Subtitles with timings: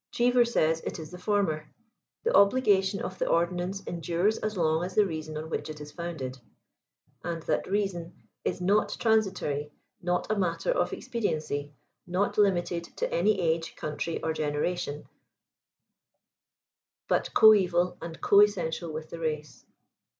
[0.09, 1.69] Cheever says it is the former."
[2.23, 5.91] The obligation of the ordinance endures as long as the reason on which it is
[5.91, 6.39] found ed;"
[7.23, 8.15] and that reason"
[8.51, 11.69] is not transitory, not a matter of expe diency,
[12.07, 15.07] not limited to any age, country, or generation,
[17.07, 19.67] but 135 co eval and co essential with the race."